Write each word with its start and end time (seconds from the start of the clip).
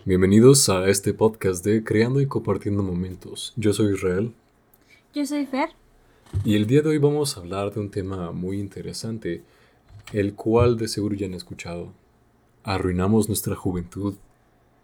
Bienvenidos 0.00 0.68
a 0.68 0.88
este 0.88 1.14
podcast 1.14 1.64
de 1.64 1.84
Creando 1.84 2.20
y 2.20 2.26
Compartiendo 2.26 2.82
Momentos. 2.82 3.52
Yo 3.56 3.72
soy 3.72 3.94
Israel. 3.94 4.34
Yo 5.14 5.24
soy 5.24 5.46
Fer. 5.46 5.68
Y 6.44 6.56
el 6.56 6.66
día 6.66 6.82
de 6.82 6.88
hoy 6.88 6.98
vamos 6.98 7.36
a 7.36 7.40
hablar 7.40 7.72
de 7.72 7.78
un 7.78 7.88
tema 7.88 8.32
muy 8.32 8.58
interesante, 8.58 9.44
el 10.12 10.34
cual 10.34 10.76
de 10.76 10.88
seguro 10.88 11.14
ya 11.14 11.26
han 11.26 11.34
escuchado. 11.34 11.92
¿Arruinamos 12.64 13.28
nuestra 13.28 13.54
juventud 13.54 14.16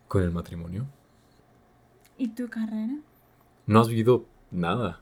con 0.06 0.22
el 0.22 0.30
matrimonio? 0.30 0.86
¿Y 2.16 2.28
tu 2.28 2.48
carrera? 2.48 2.98
No 3.66 3.80
has 3.80 3.88
vivido 3.88 4.24
nada. 4.52 5.00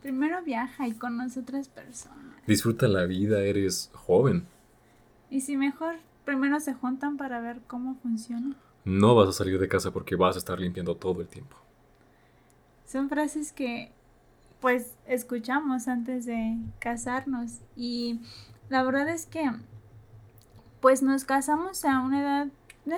Primero 0.00 0.42
viaja 0.42 0.88
y 0.88 0.92
conoce 0.92 1.40
otras 1.40 1.68
personas. 1.68 2.34
Disfruta 2.46 2.88
la 2.88 3.04
vida, 3.04 3.42
eres 3.42 3.90
joven. 3.92 4.46
Y 5.28 5.42
si 5.42 5.58
mejor 5.58 5.96
primero 6.24 6.58
se 6.60 6.72
juntan 6.72 7.18
para 7.18 7.42
ver 7.42 7.60
cómo 7.66 7.96
funciona. 8.02 8.56
No 8.84 9.14
vas 9.14 9.28
a 9.28 9.32
salir 9.32 9.58
de 9.58 9.68
casa 9.68 9.90
porque 9.90 10.16
vas 10.16 10.36
a 10.36 10.38
estar 10.38 10.58
limpiando 10.58 10.96
todo 10.96 11.20
el 11.20 11.28
tiempo. 11.28 11.56
Son 12.86 13.08
frases 13.08 13.52
que 13.52 13.92
pues 14.60 14.94
escuchamos 15.06 15.88
antes 15.88 16.26
de 16.26 16.58
casarnos 16.78 17.60
y 17.76 18.20
la 18.68 18.82
verdad 18.82 19.08
es 19.08 19.26
que 19.26 19.50
pues 20.80 21.02
nos 21.02 21.24
casamos 21.24 21.84
a 21.84 22.00
una 22.00 22.20
edad 22.20 22.46
de 22.84 22.96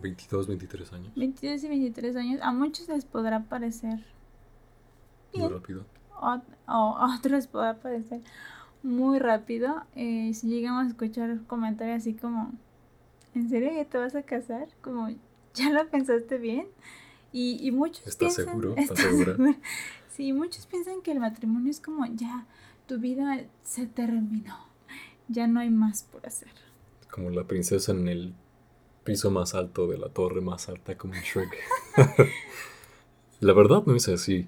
22, 0.00 0.46
23 0.46 0.92
años. 0.92 1.12
22 1.14 1.64
y 1.64 1.68
23 1.68 2.16
años. 2.16 2.40
A 2.42 2.52
muchos 2.52 2.88
les 2.88 3.04
podrá 3.04 3.44
parecer 3.44 4.00
Muy 5.34 5.48
rápido. 5.48 5.84
O, 6.20 6.40
o 6.66 6.96
a 6.96 7.16
otros 7.16 7.32
les 7.32 7.46
podrá 7.46 7.74
parecer 7.74 8.22
muy 8.82 9.18
rápido. 9.18 9.82
Eh, 9.94 10.32
si 10.34 10.48
llegamos 10.48 10.84
a 10.84 10.88
escuchar 10.88 11.40
comentarios 11.46 11.98
así 11.98 12.14
como, 12.14 12.52
¿en 13.34 13.48
serio 13.48 13.70
ya 13.72 13.84
te 13.84 13.98
vas 13.98 14.14
a 14.14 14.22
casar? 14.22 14.68
Como, 14.80 15.08
¿ya 15.54 15.70
lo 15.70 15.88
pensaste 15.88 16.38
bien? 16.38 16.66
Y, 17.32 17.58
y 17.66 17.70
muchos 17.70 18.06
¿Estás 18.06 18.34
piensan... 18.34 18.44
seguro? 18.46 18.70
¿Estás 18.76 18.98
¿Estás 18.98 19.10
segura? 19.10 19.36
segura? 19.36 19.58
Sí, 20.16 20.32
muchos 20.32 20.66
piensan 20.66 21.02
que 21.02 21.12
el 21.12 21.20
matrimonio 21.20 21.70
es 21.70 21.80
como, 21.80 22.04
ya, 22.06 22.46
tu 22.86 22.98
vida 22.98 23.44
se 23.62 23.86
terminó. 23.86 24.56
Ya 25.28 25.46
no 25.46 25.60
hay 25.60 25.70
más 25.70 26.02
por 26.02 26.26
hacer. 26.26 26.50
Como 27.10 27.30
la 27.30 27.44
princesa 27.44 27.92
en 27.92 28.08
el 28.08 28.34
piso 29.04 29.30
más 29.30 29.54
alto 29.54 29.86
de 29.86 29.96
la 29.96 30.08
torre 30.08 30.40
más 30.40 30.68
alta 30.68 30.98
como 30.98 31.14
en 31.14 31.22
Shrek. 31.22 31.56
la 33.40 33.52
verdad 33.52 33.84
no 33.86 33.94
es 33.94 34.08
así. 34.08 34.46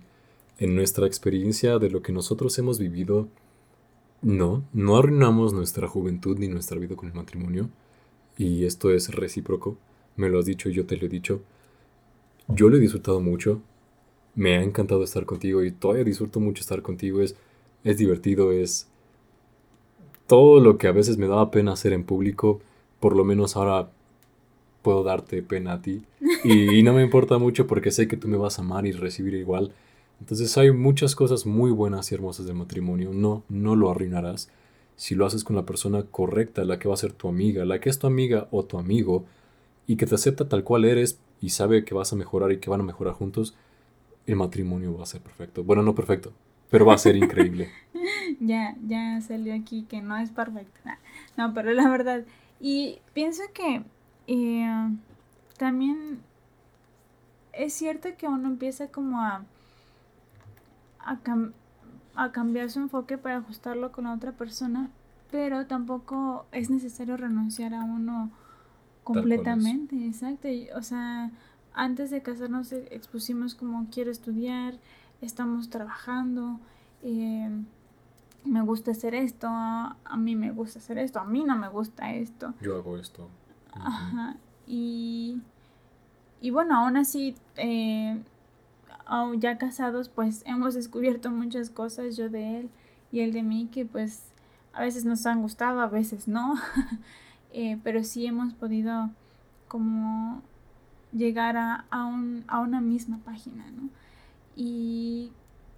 En 0.58 0.74
nuestra 0.74 1.06
experiencia 1.06 1.78
de 1.78 1.90
lo 1.90 2.02
que 2.02 2.12
nosotros 2.12 2.58
hemos 2.58 2.78
vivido, 2.78 3.28
no, 4.20 4.62
no 4.72 4.96
arruinamos 4.96 5.52
nuestra 5.52 5.88
juventud 5.88 6.38
ni 6.38 6.48
nuestra 6.48 6.78
vida 6.78 6.96
con 6.96 7.08
el 7.08 7.14
matrimonio. 7.14 7.70
Y 8.36 8.64
esto 8.64 8.90
es 8.92 9.14
recíproco. 9.14 9.76
Me 10.16 10.28
lo 10.28 10.38
has 10.38 10.46
dicho 10.46 10.68
y 10.68 10.74
yo 10.74 10.86
te 10.86 10.96
lo 10.96 11.06
he 11.06 11.08
dicho. 11.08 11.42
Yo 12.48 12.68
lo 12.68 12.76
he 12.76 12.80
disfrutado 12.80 13.20
mucho. 13.20 13.60
Me 14.34 14.56
ha 14.56 14.62
encantado 14.62 15.04
estar 15.04 15.26
contigo 15.26 15.62
y 15.62 15.72
todavía 15.72 16.04
disfruto 16.04 16.40
mucho 16.40 16.60
estar 16.60 16.82
contigo. 16.82 17.20
Es, 17.20 17.36
es 17.84 17.98
divertido, 17.98 18.52
es 18.52 18.88
todo 20.26 20.60
lo 20.60 20.78
que 20.78 20.86
a 20.88 20.92
veces 20.92 21.18
me 21.18 21.26
daba 21.26 21.50
pena 21.50 21.72
hacer 21.72 21.92
en 21.92 22.04
público. 22.04 22.60
Por 23.00 23.16
lo 23.16 23.24
menos 23.24 23.56
ahora 23.56 23.90
puedo 24.82 25.02
darte 25.04 25.42
pena 25.42 25.74
a 25.74 25.82
ti. 25.82 26.02
Y, 26.44 26.78
y 26.78 26.82
no 26.82 26.92
me 26.92 27.04
importa 27.04 27.38
mucho 27.38 27.68
porque 27.68 27.92
sé 27.92 28.08
que 28.08 28.16
tú 28.16 28.26
me 28.26 28.36
vas 28.36 28.58
a 28.58 28.62
amar 28.62 28.84
y 28.84 28.90
recibir 28.90 29.34
igual. 29.34 29.72
Entonces 30.18 30.58
hay 30.58 30.72
muchas 30.72 31.14
cosas 31.14 31.46
muy 31.46 31.70
buenas 31.70 32.10
y 32.10 32.16
hermosas 32.16 32.46
del 32.46 32.56
matrimonio. 32.56 33.10
No, 33.12 33.44
no 33.48 33.76
lo 33.76 33.90
arruinarás. 33.90 34.50
Si 35.02 35.16
lo 35.16 35.26
haces 35.26 35.42
con 35.42 35.56
la 35.56 35.66
persona 35.66 36.04
correcta, 36.04 36.64
la 36.64 36.78
que 36.78 36.86
va 36.86 36.94
a 36.94 36.96
ser 36.96 37.12
tu 37.12 37.28
amiga, 37.28 37.64
la 37.64 37.80
que 37.80 37.90
es 37.90 37.98
tu 37.98 38.06
amiga 38.06 38.46
o 38.52 38.64
tu 38.64 38.78
amigo, 38.78 39.24
y 39.88 39.96
que 39.96 40.06
te 40.06 40.14
acepta 40.14 40.48
tal 40.48 40.64
cual 40.64 40.84
eres 40.84 41.18
y 41.40 41.50
sabe 41.50 41.84
que 41.84 41.94
vas 41.94 42.12
a 42.12 42.16
mejorar 42.16 42.52
y 42.52 42.58
que 42.60 42.70
van 42.70 42.80
a 42.80 42.84
mejorar 42.84 43.14
juntos, 43.14 43.56
el 44.26 44.36
matrimonio 44.36 44.96
va 44.96 45.04
a 45.04 45.06
ser 45.06 45.20
perfecto. 45.20 45.64
Bueno, 45.64 45.82
no 45.82 45.96
perfecto, 45.96 46.32
pero 46.70 46.86
va 46.86 46.94
a 46.94 46.98
ser 46.98 47.16
increíble. 47.16 47.72
ya, 48.40 48.76
ya 48.86 49.20
salió 49.20 49.54
aquí 49.54 49.84
que 49.88 50.00
no 50.02 50.16
es 50.16 50.30
perfecto. 50.30 50.80
No, 51.36 51.54
pero 51.54 51.72
la 51.72 51.88
verdad. 51.88 52.24
Y 52.60 52.98
pienso 53.14 53.42
que 53.54 53.82
eh, 54.26 54.88
también 55.58 56.20
es 57.52 57.72
cierto 57.74 58.08
que 58.16 58.26
uno 58.26 58.48
empieza 58.48 58.88
como 58.88 59.20
a, 59.20 59.44
a, 61.00 61.16
cam- 61.22 61.52
a 62.14 62.32
cambiar 62.32 62.70
su 62.70 62.80
enfoque 62.80 63.18
para 63.18 63.38
ajustarlo 63.38 63.92
con 63.92 64.04
la 64.04 64.12
otra 64.12 64.32
persona, 64.32 64.90
pero 65.30 65.66
tampoco 65.66 66.46
es 66.52 66.70
necesario 66.70 67.16
renunciar 67.16 67.74
a 67.74 67.84
uno 67.84 68.30
completamente. 69.04 70.06
Exacto. 70.06 70.48
y, 70.48 70.68
o 70.70 70.82
sea, 70.82 71.30
antes 71.74 72.10
de 72.10 72.22
casarnos 72.22 72.72
eh, 72.72 72.86
expusimos 72.90 73.54
como 73.54 73.86
quiero 73.90 74.10
estudiar, 74.10 74.74
estamos 75.20 75.70
trabajando. 75.70 76.60
eh, 77.02 77.50
me 78.44 78.60
gusta 78.62 78.90
hacer 78.90 79.14
esto, 79.14 79.46
a 79.48 80.16
mí 80.16 80.34
me 80.34 80.50
gusta 80.50 80.80
hacer 80.80 80.98
esto, 80.98 81.20
a 81.20 81.24
mí 81.24 81.44
no 81.44 81.56
me 81.56 81.68
gusta 81.68 82.12
esto. 82.12 82.54
Yo 82.60 82.76
hago 82.76 82.98
esto. 82.98 83.28
Ajá. 83.72 84.36
Y, 84.66 85.40
y 86.40 86.50
bueno, 86.50 86.76
aún 86.76 86.96
así, 86.96 87.36
eh, 87.56 88.20
aún 89.12 89.40
ya 89.42 89.58
casados, 89.58 90.08
pues 90.08 90.42
hemos 90.46 90.72
descubierto 90.72 91.30
muchas 91.30 91.68
cosas, 91.68 92.16
yo 92.16 92.30
de 92.30 92.60
él 92.60 92.70
y 93.12 93.20
él 93.20 93.34
de 93.34 93.42
mí, 93.42 93.68
que 93.70 93.84
pues 93.84 94.22
a 94.72 94.80
veces 94.80 95.04
nos 95.04 95.26
han 95.26 95.42
gustado, 95.42 95.80
a 95.80 95.88
veces 95.88 96.28
no. 96.28 96.54
Eh, 97.54 97.78
pero 97.84 98.02
sí 98.02 98.24
hemos 98.24 98.54
podido 98.54 99.10
como 99.68 100.40
llegar 101.12 101.58
a, 101.58 101.84
a, 101.90 102.06
un, 102.06 102.44
a 102.48 102.60
una 102.60 102.80
misma 102.80 103.18
página, 103.18 103.70
¿no? 103.72 103.90
Y 104.56 105.32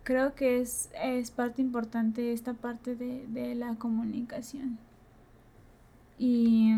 creo 0.05 0.37
que 0.37 0.61
es, 0.61 0.89
es 1.03 1.33
parte 1.33 1.62
importante 1.62 2.33
esta 2.33 2.55
parte 2.55 2.95
de, 2.95 3.27
de 3.27 3.56
la 3.56 3.75
comunicación. 3.75 4.78
Y, 6.16 6.77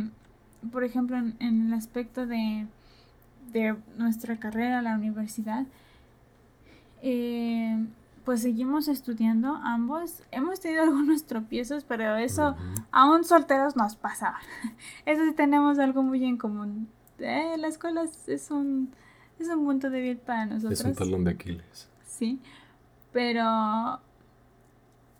por 0.73 0.83
ejemplo, 0.83 1.19
en, 1.19 1.37
en 1.41 1.67
el 1.67 1.75
aspecto 1.75 2.27
de, 2.27 2.67
de 3.53 3.77
nuestra 3.99 4.39
carrera, 4.39 4.81
la 4.81 4.95
universidad, 4.95 5.67
eh, 7.03 7.87
pues 8.25 8.43
seguimos 8.43 8.89
estudiando 8.89 9.55
ambos. 9.57 10.23
Hemos 10.33 10.61
tenido 10.61 10.83
algunos 10.83 11.25
tropiezos, 11.25 11.85
pero 11.85 12.17
eso 12.17 12.51
Ujú. 12.51 12.85
aún 12.91 13.25
solteros 13.25 13.77
nos 13.77 13.97
pasaba. 13.97 14.39
Eso 15.07 15.25
sí 15.25 15.33
tenemos 15.33 15.79
algo 15.79 16.03
muy 16.03 16.25
en 16.25 16.37
común. 16.37 16.89
Eh, 17.19 17.55
la 17.59 17.69
escuela 17.69 18.03
es, 18.27 18.51
un, 18.51 18.93
es 19.39 19.49
un 19.49 19.65
punto 19.65 19.91
débil 19.91 20.17
para 20.19 20.47
nosotros. 20.47 20.81
Es 20.81 20.85
un 20.85 20.95
talón 20.95 21.25
de 21.25 21.31
Aquiles. 21.31 21.89
Sí, 22.05 22.41
pero 23.13 24.01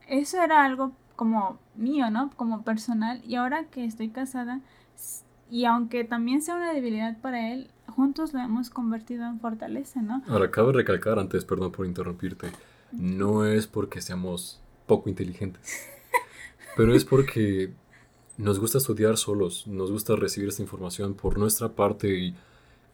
eso 0.09 0.43
era 0.43 0.65
algo 0.65 0.93
como 1.15 1.59
mío, 1.75 2.11
¿no? 2.11 2.31
Como 2.37 2.63
personal. 2.63 3.23
Y 3.25 3.37
ahora 3.37 3.65
que 3.65 3.85
estoy 3.85 4.09
casada, 4.11 4.61
y 5.51 5.65
aunque 5.65 6.05
también 6.05 6.43
sea 6.43 6.57
una 6.57 6.73
debilidad 6.73 7.17
para 7.19 7.51
él, 7.53 7.71
juntos 7.97 8.35
lo 8.35 8.41
hemos 8.41 8.71
convertido 8.71 9.25
en 9.25 9.41
fortaleza, 9.41 10.03
¿no? 10.03 10.23
Ahora, 10.29 10.51
cabe 10.51 10.73
recalcar 10.73 11.19
antes, 11.19 11.45
perdón 11.45 11.73
por 11.73 11.87
interrumpirte, 11.87 12.53
no 12.93 13.47
es 13.47 13.67
porque 13.67 14.03
seamos 14.03 14.61
poco 14.87 15.09
inteligentes, 15.09 15.89
pero 16.77 16.95
es 16.95 17.05
porque 17.05 17.73
nos 18.37 18.61
gusta 18.61 18.79
estudiar 18.79 19.17
solos, 19.17 19.67
nos 19.67 19.91
gusta 19.91 20.15
recibir 20.15 20.51
esta 20.51 20.63
información 20.63 21.15
por 21.15 21.39
nuestra 21.39 21.71
parte 21.71 22.35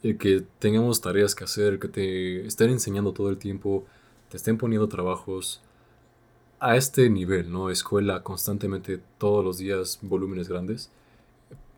y 0.03 0.15
que 0.15 0.45
tengamos 0.59 1.01
tareas 1.01 1.35
que 1.35 1.45
hacer, 1.45 1.79
que 1.79 1.89
te 1.89 2.47
estén 2.47 2.71
enseñando 2.71 3.13
todo 3.13 3.29
el 3.29 3.39
tiempo, 3.39 3.85
te 4.31 4.37
estén 4.37 4.57
poniendo 4.57 4.89
trabajos 4.89 5.61
a 6.61 6.77
este 6.77 7.11
nivel, 7.11 7.51
¿no? 7.51 7.71
Escuela 7.71 8.23
constantemente, 8.23 9.01
todos 9.19 9.45
los 9.45 9.59
días, 9.59 9.99
volúmenes 10.01 10.49
grandes, 10.49 10.91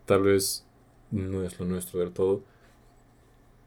tal 0.04 0.22
vez 0.24 0.64
no 1.10 1.42
es 1.42 1.58
lo 1.58 1.64
nuestro 1.64 2.00
del 2.00 2.12
todo, 2.12 2.42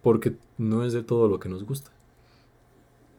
porque 0.01 0.37
no 0.57 0.83
es 0.83 0.93
de 0.93 1.03
todo 1.03 1.27
lo 1.27 1.39
que 1.39 1.49
nos 1.49 1.63
gusta. 1.63 1.91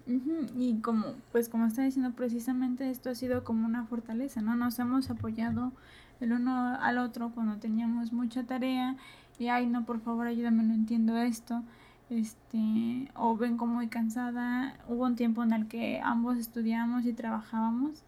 Ujú, 0.06 0.46
Y 0.58 0.80
como, 0.80 1.04
pues 1.32 1.48
como 1.48 1.66
está 1.66 1.82
diciendo 1.82 2.12
precisamente, 2.16 2.90
esto 2.90 3.10
ha 3.10 3.14
sido 3.14 3.44
como 3.44 3.66
una 3.66 3.84
fortaleza, 3.84 4.40
¿no? 4.40 4.56
Nos 4.56 4.78
hemos 4.78 5.10
apoyado 5.10 5.72
el 6.20 6.32
uno 6.32 6.76
al 6.80 6.98
otro 6.98 7.30
cuando 7.34 7.56
teníamos 7.56 8.12
mucha 8.12 8.44
tarea 8.44 8.96
y, 9.38 9.48
ay, 9.48 9.66
no, 9.66 9.84
por 9.84 10.00
favor, 10.00 10.26
ayúdame, 10.26 10.62
no 10.62 10.74
entiendo 10.74 11.16
esto. 11.18 11.62
Este, 12.10 13.10
o 13.14 13.36
vengo 13.36 13.66
muy 13.66 13.88
cansada. 13.88 14.74
Hubo 14.88 15.04
un 15.04 15.14
tiempo 15.14 15.42
en 15.42 15.52
el 15.52 15.68
que 15.68 16.00
ambos 16.02 16.38
estudiamos 16.38 17.04
y 17.04 17.12
trabajábamos 17.12 18.02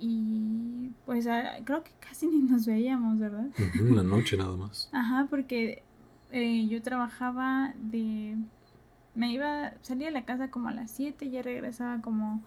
y 0.00 0.90
pues 1.04 1.28
creo 1.64 1.84
que 1.84 1.92
casi 2.00 2.26
ni 2.26 2.38
nos 2.38 2.66
veíamos, 2.66 3.18
¿verdad? 3.18 3.46
Una 3.80 4.02
noche 4.02 4.36
nada 4.36 4.56
más. 4.56 4.88
Ajá, 4.92 5.26
porque 5.30 5.82
eh, 6.32 6.66
yo 6.68 6.82
trabajaba 6.82 7.74
de... 7.76 8.36
Me 9.14 9.32
iba, 9.32 9.72
salía 9.82 10.06
de 10.06 10.12
la 10.12 10.24
casa 10.24 10.50
como 10.50 10.68
a 10.68 10.72
las 10.72 10.90
7 10.92 11.24
y 11.24 11.30
ya 11.30 11.42
regresaba 11.42 12.00
como 12.00 12.42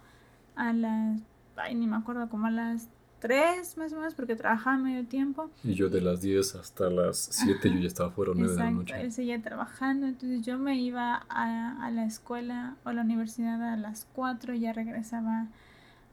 a 0.55 0.73
las... 0.73 1.21
Ay, 1.55 1.75
ni 1.75 1.87
me 1.87 1.97
acuerdo, 1.97 2.29
como 2.29 2.47
a 2.47 2.51
las 2.51 2.89
3 3.23 3.77
más 3.77 3.93
o 3.93 3.95
menos 3.95 4.15
porque 4.15 4.35
trabajaba 4.35 4.77
medio 4.77 5.05
tiempo. 5.05 5.49
Y 5.63 5.75
yo 5.75 5.89
de 5.89 6.01
las 6.01 6.21
10 6.21 6.55
hasta 6.55 6.89
las 6.89 7.17
7 7.31 7.69
yo 7.69 7.79
ya 7.79 7.87
estaba 7.87 8.11
fuera 8.11 8.33
o 8.33 8.35
9 8.35 8.51
de 8.51 8.59
la 8.59 8.71
noche. 8.71 9.01
Él 9.01 9.13
seguía 9.13 9.41
trabajando, 9.41 10.07
entonces 10.07 10.45
yo 10.45 10.59
me 10.59 10.77
iba 10.81 11.25
a, 11.29 11.85
a, 11.85 11.89
la 11.89 12.05
escuela 12.05 12.75
o 12.83 12.89
a 12.89 12.93
la 12.93 13.01
universidad 13.01 13.63
a 13.63 13.77
las 13.77 14.07
4 14.13 14.55
y 14.55 14.59
ya 14.59 14.73
regresaba 14.73 15.47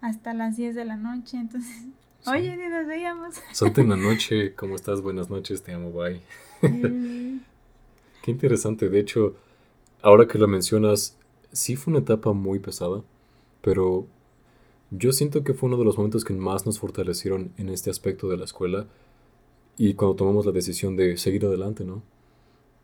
hasta 0.01 0.35
las 0.35 0.57
10 0.57 0.77
de 0.77 0.85
la 0.85 0.97
noche, 0.97 1.37
entonces... 1.37 1.87
Oye, 2.27 2.57
ni 2.57 2.69
nos 2.69 2.87
veíamos. 2.87 3.41
Salte 3.51 3.81
en 3.81 3.89
la 3.89 3.97
noche, 4.09 4.55
¿cómo 4.55 4.77
estás? 4.77 5.01
Buenas 5.01 5.31
noches, 5.31 5.65
te 5.65 5.73
amo, 5.73 5.91
bye. 5.91 7.41
Qué 8.23 8.31
interesante, 8.31 8.89
de 8.89 9.01
hecho, 9.01 9.35
ahora 10.03 10.27
que 10.27 10.39
lo 10.39 10.47
mencionas, 10.49 11.19
sí 11.53 11.77
fue 11.77 11.93
una 11.93 12.01
etapa 12.01 12.33
muy 12.33 12.59
pesada, 12.59 13.03
pero 13.63 14.07
yo 14.91 15.13
siento 15.13 15.45
que 15.45 15.55
fue 15.55 15.69
uno 15.69 15.79
de 15.79 15.85
los 15.85 15.97
momentos 15.97 16.25
que 16.25 16.35
más 16.35 16.67
nos 16.67 16.79
fortalecieron 16.79 17.53
en 17.57 17.69
este 17.69 17.91
aspecto 17.91 18.29
de 18.29 18.37
la 18.37 18.45
escuela 18.45 18.87
y 19.77 19.95
cuando 19.95 20.17
tomamos 20.17 20.47
la 20.47 20.53
decisión 20.53 20.97
de 20.97 21.17
seguir 21.17 21.45
adelante, 21.45 21.85
¿no? 21.85 22.03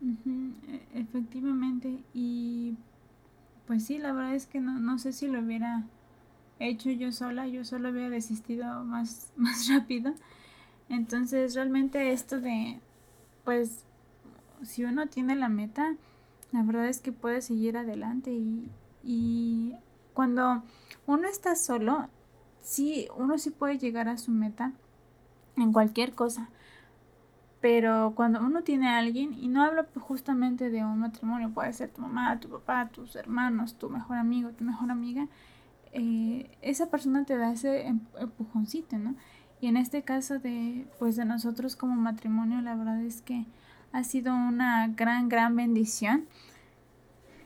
E, 0.01 0.99
efectivamente, 0.99 1.99
y 2.13 2.75
pues 3.67 3.83
sí, 3.83 3.97
la 3.97 4.13
verdad 4.13 4.35
es 4.35 4.45
que 4.47 4.59
no, 4.59 4.79
no 4.79 4.97
sé 4.97 5.11
si 5.11 5.27
lo 5.27 5.41
hubiera 5.41 5.85
hecho 6.59 6.89
yo 6.89 7.11
sola, 7.11 7.47
yo 7.47 7.65
solo 7.65 7.89
hubiera 7.89 8.09
desistido 8.09 8.83
más, 8.85 9.33
más 9.37 9.67
rápido. 9.67 10.13
Entonces 10.89 11.53
realmente 11.53 12.11
esto 12.13 12.39
de, 12.39 12.79
pues, 13.43 13.83
si 14.63 14.83
uno 14.83 15.07
tiene 15.07 15.35
la 15.35 15.49
meta, 15.49 15.95
la 16.51 16.63
verdad 16.63 16.87
es 16.87 17.01
que 17.01 17.11
puede 17.11 17.41
seguir 17.41 17.77
adelante 17.77 18.31
y, 18.31 18.69
y 19.03 19.73
cuando 20.13 20.63
uno 21.05 21.27
está 21.27 21.55
solo, 21.55 22.09
sí, 22.61 23.07
uno 23.15 23.37
sí 23.37 23.51
puede 23.51 23.77
llegar 23.77 24.09
a 24.09 24.17
su 24.17 24.31
meta 24.31 24.73
en 25.55 25.73
cualquier 25.73 26.13
cosa. 26.13 26.49
Pero 27.59 28.13
cuando 28.15 28.39
uno 28.39 28.61
tiene 28.61 28.89
a 28.89 28.99
alguien, 28.99 29.33
y 29.33 29.47
no 29.47 29.63
hablo 29.63 29.85
justamente 29.99 30.69
de 30.69 30.83
un 30.85 30.99
matrimonio, 30.99 31.49
puede 31.49 31.73
ser 31.73 31.89
tu 31.89 32.01
mamá, 32.01 32.39
tu 32.39 32.49
papá, 32.49 32.89
tus 32.89 33.15
hermanos, 33.15 33.77
tu 33.77 33.89
mejor 33.89 34.17
amigo, 34.17 34.51
tu 34.51 34.63
mejor 34.63 34.91
amiga, 34.91 35.27
eh, 35.91 36.49
esa 36.61 36.89
persona 36.89 37.25
te 37.25 37.37
da 37.37 37.51
ese 37.51 37.87
em, 37.87 38.01
empujoncito, 38.19 38.97
¿no? 38.97 39.15
Y 39.59 39.67
en 39.67 39.77
este 39.77 40.03
caso 40.03 40.37
de, 40.37 40.87
pues 40.99 41.15
de 41.15 41.25
nosotros 41.25 41.75
como 41.75 41.95
matrimonio, 41.95 42.61
la 42.61 42.75
verdad 42.75 43.01
es 43.01 43.23
que 43.23 43.45
ha 43.97 44.03
sido 44.03 44.33
una 44.33 44.87
gran, 44.89 45.29
gran 45.29 45.55
bendición 45.55 46.27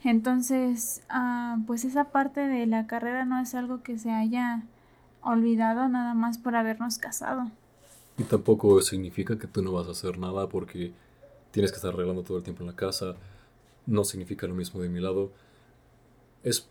entonces, 0.03 1.03
ah, 1.09 1.59
pues 1.67 1.85
esa 1.85 2.05
parte 2.05 2.41
de 2.41 2.65
la 2.65 2.87
carrera 2.87 3.25
no 3.25 3.39
es 3.39 3.53
algo 3.53 3.83
que 3.83 3.99
se 3.99 4.11
haya 4.11 4.63
olvidado 5.21 5.87
nada 5.87 6.15
más 6.15 6.39
por 6.39 6.55
habernos 6.55 6.97
casado. 6.97 7.51
Y 8.17 8.23
tampoco 8.23 8.81
significa 8.81 9.37
que 9.37 9.47
tú 9.47 9.61
no 9.61 9.71
vas 9.71 9.87
a 9.87 9.91
hacer 9.91 10.17
nada 10.17 10.49
porque 10.49 10.91
tienes 11.51 11.71
que 11.71 11.75
estar 11.75 11.93
arreglando 11.93 12.23
todo 12.23 12.37
el 12.37 12.43
tiempo 12.43 12.63
en 12.63 12.67
la 12.67 12.75
casa. 12.75 13.15
No 13.85 14.03
significa 14.03 14.47
lo 14.47 14.55
mismo 14.55 14.81
de 14.81 14.89
mi 14.89 14.99
lado. 14.99 15.31
Es 16.43 16.67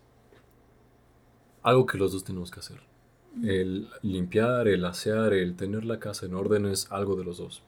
algo 1.63 1.85
que 1.85 1.97
los 1.97 2.11
dos 2.11 2.25
tenemos 2.25 2.51
que 2.51 2.59
hacer. 2.59 2.81
El 3.43 3.87
limpiar, 4.01 4.67
el 4.67 4.83
asear, 4.83 5.31
el 5.31 5.55
tener 5.55 5.85
la 5.85 5.99
casa 5.99 6.25
en 6.25 6.35
orden 6.35 6.65
es 6.65 6.91
algo 6.91 7.15
de 7.15 7.23
los 7.23 7.37
dos. 7.37 7.63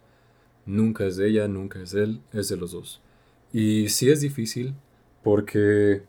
Nunca 0.65 1.05
es 1.05 1.17
de 1.17 1.29
ella, 1.29 1.47
nunca 1.47 1.81
es 1.81 1.91
de 1.91 2.03
él, 2.03 2.21
es 2.31 2.49
de 2.49 2.57
los 2.57 2.71
dos. 2.71 3.01
Y 3.51 3.89
si 3.89 4.09
es 4.09 4.21
difícil, 4.21 4.73
porque 5.23 6.03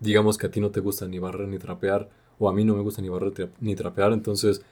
digamos 0.00 0.38
que 0.38 0.46
a 0.46 0.50
ti 0.50 0.60
no 0.60 0.70
te 0.70 0.80
gusta 0.80 1.06
ni 1.06 1.18
barrer 1.18 1.48
ni 1.48 1.58
trapear, 1.58 2.08
o 2.38 2.48
a 2.48 2.52
mí 2.52 2.64
no 2.64 2.74
me 2.74 2.82
gusta 2.82 3.02
ni 3.02 3.08
barrer 3.08 3.50
ni 3.60 3.74
trapear, 3.74 4.12
entonces 4.12 4.62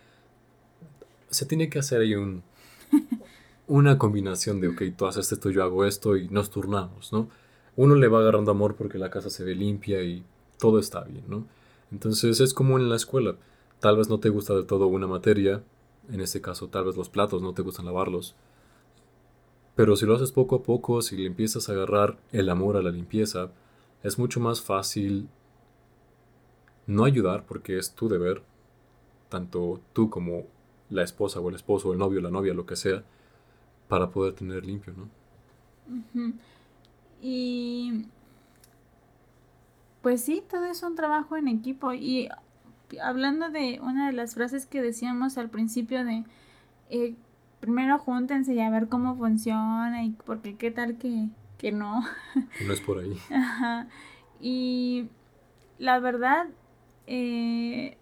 se 1.31 1.47
tiene 1.47 1.71
que 1.71 1.79
hacer 1.79 2.03
ahí 2.03 2.15
un, 2.15 2.43
una 3.67 3.99
combinación 3.99 4.61
de, 4.61 4.69
ok, 4.69 4.83
tú 4.97 5.07
haces 5.07 5.33
esto, 5.33 5.51
yo 5.51 5.63
hago 5.63 5.85
esto 5.85 6.17
y 6.17 6.29
nos 6.29 6.51
turnamos, 6.51 7.13
¿no? 7.13 7.29
Uno 7.77 7.95
le 7.95 8.09
va 8.09 8.21
agarrando 8.21 8.51
amor 8.51 8.77
porque 8.77 8.99
la 8.99 9.11
casa 9.11 9.31
se 9.31 9.45
ve 9.45 9.55
limpia 9.55 10.03
y 10.03 10.23
todo 10.59 10.79
está 10.79 11.03
bien, 11.05 11.25
¿no? 11.27 11.47
Entonces 11.91 12.41
es 12.41 12.53
como 12.55 12.79
en 12.79 12.89
la 12.89 12.97
escuela. 12.97 13.37
Tal 13.81 13.97
vez 13.97 14.09
no 14.09 14.21
te 14.21 14.29
gusta 14.29 14.55
del 14.55 14.67
todo 14.67 14.87
una 14.87 15.07
materia, 15.07 15.63
en 16.11 16.21
este 16.21 16.41
caso 16.41 16.69
tal 16.69 16.85
vez 16.85 16.97
los 16.97 17.09
platos 17.09 17.43
no 17.43 17.53
te 17.55 17.63
gustan 17.63 17.87
lavarlos, 17.87 18.35
pero 19.75 19.97
si 19.97 20.07
lo 20.07 20.15
haces 20.15 20.33
poco 20.33 20.57
a 20.57 20.63
poco, 20.63 21.01
si 21.03 21.17
le 21.17 21.27
empiezas 21.27 21.69
a 21.69 21.73
agarrar 21.73 22.19
el 22.33 22.49
amor 22.51 22.77
a 22.77 22.83
la 22.83 22.91
limpieza, 22.91 23.51
es 24.03 24.19
mucho 24.19 24.41
más 24.41 24.61
fácil 24.61 25.29
no 26.87 27.05
ayudar 27.05 27.47
porque 27.47 27.79
es 27.79 27.95
tu 27.95 28.09
deber, 28.09 28.43
tanto 29.29 29.81
tú 29.93 30.11
como 30.11 30.45
la 30.91 31.03
esposa 31.03 31.41
o 31.41 31.49
el 31.49 31.55
esposo, 31.55 31.93
el 31.93 31.99
novio, 31.99 32.21
la 32.21 32.31
novia, 32.31 32.53
lo 32.53 32.67
que 32.67 32.77
sea, 32.77 33.03
para 33.89 34.11
poder 34.11 34.35
tener 34.35 34.67
limpio, 34.67 34.93
¿no? 34.95 36.33
Y 37.21 38.07
pues 40.03 40.23
sí, 40.23 40.43
todo 40.51 40.65
es 40.65 40.83
un 40.83 40.97
trabajo 40.97 41.37
en 41.37 41.49
equipo. 41.49 41.93
Y 41.93 42.29
hablando 43.01 43.51
de 43.51 43.81
una 43.83 44.07
de 44.07 44.13
las 44.13 44.35
frases 44.35 44.67
que 44.67 44.83
decíamos 44.83 45.39
al 45.39 45.51
principio 45.51 46.05
de 46.05 46.25
eh, 46.91 47.15
primero 47.61 47.99
júntense 47.99 48.55
y 48.55 48.61
a 48.61 48.71
ver 48.71 48.89
cómo 48.89 49.17
funciona 49.17 50.05
y 50.05 50.11
porque 50.27 50.57
qué 50.57 50.71
tal 50.71 50.99
que, 50.99 51.29
que 51.59 51.73
no. 51.73 52.03
No 52.67 52.73
es 52.73 52.81
por 52.81 52.99
ahí. 52.99 53.17
Ajá. 53.33 53.87
Y 54.41 55.09
la 55.79 56.01
verdad, 56.01 56.49
eh, 57.07 57.97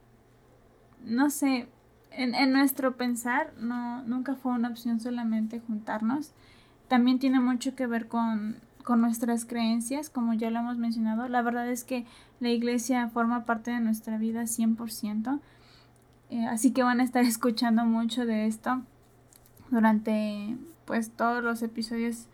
no 1.04 1.30
sé, 1.30 1.68
en, 2.10 2.34
en, 2.34 2.52
nuestro 2.52 2.96
pensar 2.96 3.52
no, 3.58 4.02
nunca 4.04 4.34
fue 4.34 4.52
una 4.52 4.68
opción 4.68 4.98
solamente 4.98 5.60
juntarnos. 5.60 6.32
También 6.88 7.18
tiene 7.18 7.38
mucho 7.38 7.76
que 7.76 7.86
ver 7.86 8.08
con, 8.08 8.56
con 8.84 9.00
nuestras 9.00 9.44
creencias, 9.44 10.10
como 10.10 10.34
ya 10.34 10.50
lo 10.50 10.60
hemos 10.60 10.76
mencionado. 10.78 11.28
La 11.28 11.42
verdad 11.42 11.68
es 11.70 11.84
que 11.84 12.06
la 12.40 12.50
iglesia 12.50 13.08
forma 13.08 13.44
parte 13.44 13.70
de 13.70 13.80
nuestra 13.80 14.18
vida 14.18 14.42
100%. 14.42 15.40
Eh, 16.30 16.46
así 16.46 16.72
que 16.72 16.82
van 16.82 17.00
a 17.00 17.04
estar 17.04 17.24
escuchando 17.24 17.84
mucho 17.84 18.26
de 18.26 18.46
esto 18.46 18.82
durante 19.70 20.56
pues 20.84 21.10
todos 21.10 21.42
los 21.42 21.62
episodios 21.62 22.26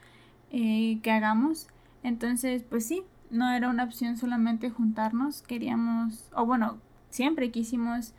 eh, 0.50 1.00
que 1.02 1.10
hagamos. 1.10 1.68
Entonces, 2.02 2.62
pues 2.62 2.86
sí, 2.86 3.02
no 3.30 3.50
era 3.50 3.68
una 3.68 3.84
opción 3.84 4.16
solamente 4.16 4.70
juntarnos, 4.70 5.42
queríamos, 5.42 6.24
o 6.34 6.46
bueno, 6.46 6.78
siempre 7.10 7.50
quisimos 7.50 8.14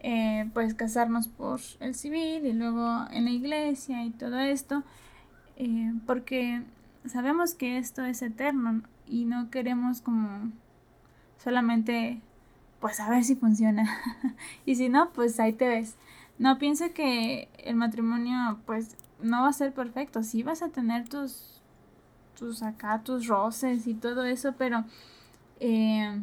eh, 0.00 0.48
pues 0.54 0.74
casarnos 0.74 1.28
por 1.28 1.60
el 1.80 1.94
civil 1.94 2.46
y 2.46 2.52
luego 2.52 3.06
en 3.10 3.24
la 3.24 3.30
iglesia 3.30 4.04
y 4.04 4.10
todo 4.10 4.38
esto, 4.38 4.82
eh, 5.56 5.92
porque 6.06 6.62
sabemos 7.06 7.54
que 7.54 7.78
esto 7.78 8.04
es 8.04 8.22
eterno 8.22 8.82
y 9.06 9.24
no 9.24 9.50
queremos 9.50 10.00
como 10.00 10.50
solamente 11.42 12.20
pues 12.80 13.00
a 13.00 13.10
ver 13.10 13.24
si 13.24 13.36
funciona. 13.36 13.84
Y 14.66 14.76
si 14.76 14.88
no 14.88 15.10
pues 15.10 15.38
ahí 15.40 15.52
te 15.52 15.68
ves. 15.68 15.96
No 16.40 16.58
pienso 16.58 16.94
que 16.94 17.50
el 17.58 17.76
matrimonio, 17.76 18.58
pues, 18.64 18.96
no 19.20 19.42
va 19.42 19.48
a 19.48 19.52
ser 19.52 19.74
perfecto. 19.74 20.22
Sí 20.22 20.42
vas 20.42 20.62
a 20.62 20.70
tener 20.70 21.06
tus, 21.06 21.60
tus 22.38 22.62
acá, 22.62 23.02
tus 23.04 23.26
roces 23.26 23.86
y 23.86 23.92
todo 23.92 24.24
eso, 24.24 24.54
pero 24.56 24.84
eh, 25.60 26.18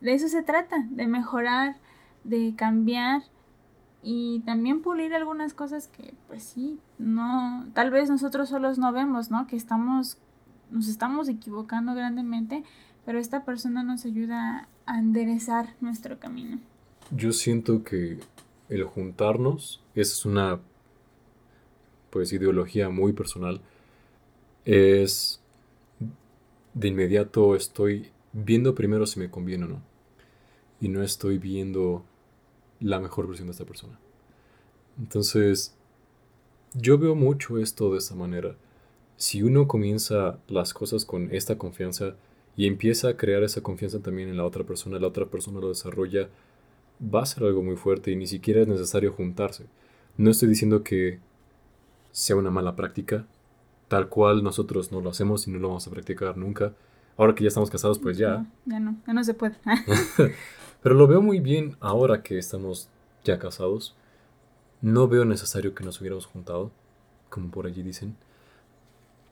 de 0.00 0.14
eso 0.14 0.26
se 0.28 0.42
trata, 0.42 0.86
de 0.88 1.06
mejorar, 1.06 1.76
de 2.24 2.54
cambiar 2.56 3.24
y 4.02 4.40
también 4.40 4.82
pulir 4.82 5.14
algunas 5.14 5.54
cosas 5.54 5.86
que, 5.88 6.14
pues 6.26 6.42
sí, 6.42 6.78
no, 6.98 7.66
tal 7.72 7.90
vez 7.90 8.10
nosotros 8.10 8.48
solos 8.48 8.78
no 8.78 8.92
vemos, 8.92 9.30
¿no? 9.30 9.46
Que 9.46 9.56
estamos, 9.56 10.18
nos 10.70 10.88
estamos 10.88 11.28
equivocando 11.28 11.94
grandemente, 11.94 12.64
pero 13.04 13.18
esta 13.18 13.44
persona 13.44 13.82
nos 13.82 14.04
ayuda 14.04 14.68
a 14.86 14.98
enderezar 14.98 15.74
nuestro 15.80 16.18
camino. 16.18 16.58
Yo 17.10 17.32
siento 17.32 17.84
que 17.84 18.18
el 18.68 18.84
juntarnos, 18.84 19.82
esa 19.94 20.12
es 20.12 20.24
una 20.24 20.60
pues 22.10 22.32
ideología 22.32 22.88
muy 22.88 23.12
personal, 23.12 23.60
es 24.64 25.40
de 26.74 26.88
inmediato 26.88 27.54
estoy 27.54 28.10
viendo 28.32 28.74
primero 28.74 29.06
si 29.06 29.20
me 29.20 29.30
conviene 29.30 29.64
o 29.64 29.68
no. 29.68 29.82
Y 30.80 30.88
no 30.88 31.02
estoy 31.02 31.38
viendo 31.38 32.04
la 32.82 33.00
mejor 33.00 33.26
versión 33.26 33.48
de 33.48 33.52
esta 33.52 33.64
persona. 33.64 33.98
Entonces, 34.98 35.74
yo 36.74 36.98
veo 36.98 37.14
mucho 37.14 37.58
esto 37.58 37.92
de 37.92 37.98
esta 37.98 38.14
manera. 38.14 38.56
Si 39.16 39.42
uno 39.42 39.68
comienza 39.68 40.38
las 40.48 40.74
cosas 40.74 41.04
con 41.04 41.32
esta 41.34 41.56
confianza 41.58 42.14
y 42.56 42.66
empieza 42.66 43.08
a 43.08 43.16
crear 43.16 43.42
esa 43.42 43.62
confianza 43.62 44.00
también 44.00 44.28
en 44.28 44.36
la 44.36 44.44
otra 44.44 44.64
persona, 44.64 44.98
la 44.98 45.06
otra 45.06 45.26
persona 45.26 45.60
lo 45.60 45.68
desarrolla 45.68 46.28
va 47.02 47.22
a 47.22 47.26
ser 47.26 47.44
algo 47.44 47.62
muy 47.62 47.76
fuerte 47.76 48.10
y 48.10 48.16
ni 48.16 48.26
siquiera 48.26 48.60
es 48.60 48.68
necesario 48.68 49.12
juntarse. 49.12 49.66
No 50.16 50.30
estoy 50.30 50.48
diciendo 50.48 50.82
que 50.82 51.18
sea 52.10 52.36
una 52.36 52.50
mala 52.50 52.76
práctica, 52.76 53.26
tal 53.88 54.08
cual 54.08 54.42
nosotros 54.42 54.92
no 54.92 55.00
lo 55.00 55.10
hacemos 55.10 55.46
y 55.46 55.50
no 55.50 55.58
lo 55.58 55.68
vamos 55.68 55.86
a 55.86 55.90
practicar 55.90 56.36
nunca. 56.36 56.74
Ahora 57.16 57.34
que 57.34 57.44
ya 57.44 57.48
estamos 57.48 57.70
casados, 57.70 57.98
pues 57.98 58.18
ya. 58.18 58.46
ya 58.64 58.80
no, 58.80 58.96
ya 59.06 59.12
no 59.12 59.24
se 59.24 59.34
puede. 59.34 59.56
Pero 60.82 60.96
lo 60.96 61.06
veo 61.06 61.22
muy 61.22 61.40
bien 61.40 61.76
ahora 61.80 62.22
que 62.22 62.38
estamos 62.38 62.88
ya 63.24 63.38
casados, 63.38 63.94
no 64.80 65.06
veo 65.06 65.24
necesario 65.24 65.74
que 65.74 65.84
nos 65.84 66.00
hubiéramos 66.00 66.26
juntado, 66.26 66.72
como 67.30 67.50
por 67.50 67.66
allí 67.66 67.82
dicen. 67.82 68.16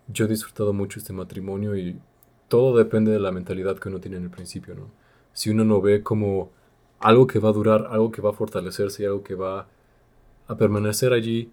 Yo 0.07 0.26
he 0.26 0.28
disfrutado 0.28 0.73
mucho 0.73 1.00
este 1.00 1.12
matrimonio 1.12 1.76
y 1.76 1.99
todo 2.49 2.76
depende 2.76 3.11
de 3.11 3.19
la 3.19 3.33
mentalidad 3.33 3.78
que 3.78 3.88
uno 3.88 4.00
tiene 4.00 4.16
en 4.16 4.25
el 4.25 4.30
principio, 4.30 4.75
¿no? 4.75 4.90
Si 5.33 5.50
uno 5.50 5.64
no 5.64 5.80
ve 5.80 6.02
como 6.02 6.50
algo 7.00 7.26
que 7.26 7.38
va 7.40 7.49
a 7.49 7.52
durar, 7.52 7.88
algo 7.90 8.12
que 8.12 8.23
va 8.23 8.30
a 8.30 8.35
fortalecerse 8.35 9.02
y 9.02 9.07
algo 9.07 9.23
que 9.25 9.35
va 9.35 9.66
a 10.47 10.57
permanecer 10.57 11.12
allí, 11.12 11.50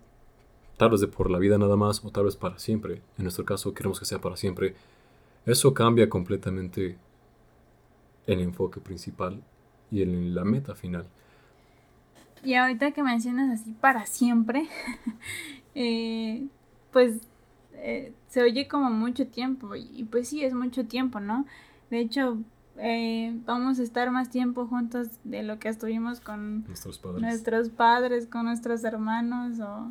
tal 0.78 0.92
vez 0.92 1.02
de 1.02 1.08
por 1.08 1.32
la 1.32 1.40
vida 1.40 1.58
nada 1.58 1.76
más 1.76 2.04
o 2.06 2.12
tal 2.12 2.26
vez 2.26 2.36
para 2.36 2.60
siempre. 2.60 3.02
En 3.18 3.24
nuestro 3.24 3.46
caso 3.46 3.74
queremos 3.74 4.00
que 4.00 4.06
sea 4.06 4.22
para 4.22 4.38
siempre. 4.38 4.76
Eso 5.46 5.74
cambia 5.74 6.10
completamente 6.10 6.98
el 8.28 8.42
enfoque 8.42 8.80
principal 8.80 9.42
y 9.92 10.02
en 10.02 10.36
la 10.36 10.44
meta 10.44 10.76
final. 10.76 11.08
Y 12.44 12.54
ahorita 12.54 12.92
que 12.92 13.04
mencionas 13.04 13.62
así 13.62 13.72
para 13.72 14.06
siempre, 14.06 14.68
eh, 15.76 16.48
pues 16.92 17.20
eh, 17.74 18.14
se 18.28 18.42
oye 18.42 18.68
como 18.68 18.90
mucho 18.90 19.28
tiempo 19.28 19.76
y 19.76 20.04
pues 20.06 20.30
sí, 20.30 20.44
es 20.44 20.54
mucho 20.54 20.86
tiempo, 20.86 21.20
¿no? 21.20 21.46
De 21.90 22.00
hecho, 22.00 22.38
eh, 22.80 23.36
vamos 23.46 23.80
a 23.80 23.84
estar 23.84 24.12
más 24.12 24.30
tiempo 24.30 24.68
juntos 24.68 25.10
de 25.24 25.42
lo 25.42 25.58
que 25.58 25.70
estuvimos 25.70 26.20
con 26.20 26.64
nuestros 26.66 27.00
padres. 27.00 27.22
nuestros 27.22 27.70
padres, 27.70 28.28
con 28.28 28.46
nuestros 28.46 28.84
hermanos 28.84 29.60
o 29.60 29.90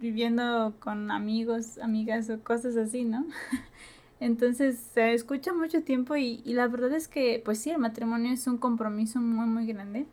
viviendo 0.00 0.74
con 0.80 1.10
amigos, 1.10 1.78
amigas 1.78 2.30
o 2.30 2.40
cosas 2.40 2.76
así, 2.76 3.04
¿no? 3.04 3.26
Entonces 4.20 4.78
se 4.94 5.12
escucha 5.12 5.52
mucho 5.52 5.82
tiempo 5.82 6.16
y, 6.16 6.42
la 6.44 6.68
verdad 6.68 6.92
es 6.92 7.08
que, 7.08 7.42
pues 7.44 7.58
sí, 7.58 7.70
el 7.70 7.78
matrimonio 7.78 8.32
es 8.32 8.46
un 8.46 8.58
compromiso 8.58 9.20
muy, 9.20 9.46
muy 9.46 9.66
grande. 9.66 10.06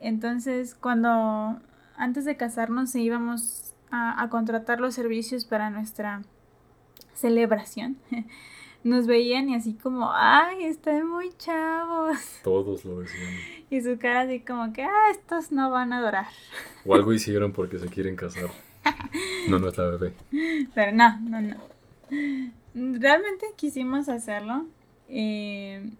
Entonces, 0.00 0.74
cuando 0.74 1.60
antes 1.96 2.24
de 2.24 2.36
casarnos 2.36 2.94
íbamos 2.94 3.74
a, 3.90 4.22
a 4.22 4.28
contratar 4.28 4.80
los 4.80 4.94
servicios 4.94 5.44
para 5.44 5.70
nuestra 5.70 6.22
celebración, 7.14 7.98
nos 8.84 9.06
veían 9.06 9.48
y 9.48 9.56
así 9.56 9.74
como, 9.74 10.10
ay, 10.12 10.64
están 10.64 11.08
muy 11.08 11.30
chavos. 11.36 12.18
Todos 12.44 12.84
lo 12.84 13.00
decían. 13.00 13.34
Y 13.70 13.82
su 13.82 13.98
cara 13.98 14.22
así 14.22 14.40
como 14.40 14.72
que, 14.72 14.82
ah, 14.82 15.10
estos 15.10 15.52
no 15.52 15.70
van 15.70 15.92
a 15.92 15.98
adorar. 15.98 16.26
O 16.86 16.94
algo 16.94 17.12
hicieron 17.12 17.52
porque 17.52 17.78
se 17.78 17.88
quieren 17.88 18.16
casar. 18.16 18.48
No, 19.50 19.58
no 19.58 19.68
es 19.68 19.76
la 19.76 19.84
bebé. 19.84 20.14
Pero 20.74 20.92
no, 20.92 21.20
no, 21.20 21.42
no. 21.42 21.56
Realmente 22.74 23.46
quisimos 23.56 24.08
hacerlo. 24.08 24.66
Eh, 25.08 25.90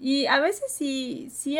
y 0.00 0.26
a 0.26 0.40
veces 0.40 0.72
sí, 0.72 1.28
sí 1.30 1.58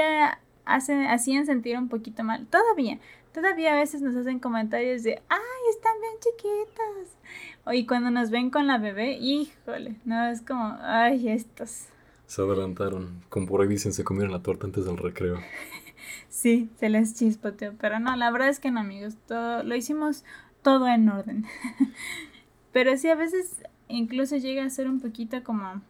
hacen, 0.65 1.07
hacían 1.07 1.47
sentir 1.47 1.79
un 1.79 1.89
poquito 1.89 2.25
mal. 2.25 2.47
Todavía, 2.47 2.99
todavía 3.33 3.75
a 3.75 3.77
veces 3.77 4.03
nos 4.03 4.15
hacen 4.17 4.39
comentarios 4.39 5.03
de, 5.03 5.23
ay, 5.29 5.71
están 5.71 5.93
bien 6.01 6.15
chiquitas. 6.21 7.75
Y 7.75 7.87
cuando 7.87 8.11
nos 8.11 8.31
ven 8.31 8.51
con 8.51 8.67
la 8.67 8.79
bebé, 8.79 9.19
híjole, 9.19 9.97
no, 10.05 10.27
es 10.29 10.43
como, 10.43 10.77
ay, 10.83 11.29
estos. 11.29 11.87
Se 12.27 12.43
adelantaron. 12.43 13.23
Como 13.29 13.47
por 13.47 13.63
ahí 13.63 13.69
dicen, 13.69 13.93
se 13.93 14.05
comieron 14.05 14.33
la 14.33 14.43
torta 14.43 14.67
antes 14.67 14.85
del 14.85 14.97
recreo. 14.97 15.39
sí, 16.29 16.71
se 16.79 16.89
les 16.89 17.15
chispoteó. 17.15 17.75
Pero 17.79 18.01
no, 18.01 18.15
la 18.17 18.31
verdad 18.31 18.49
es 18.49 18.59
que 18.59 18.71
no, 18.71 18.81
amigos. 18.81 19.15
Todo, 19.27 19.63
lo 19.63 19.77
hicimos 19.77 20.25
todo 20.63 20.89
en 20.89 21.09
orden. 21.09 21.47
pero 22.73 22.97
sí, 22.97 23.09
a 23.09 23.15
veces 23.15 23.63
incluso 23.89 24.37
llega 24.37 24.65
a 24.65 24.71
ser 24.71 24.89
un 24.89 25.01
poquito 25.01 25.43
como 25.43 25.83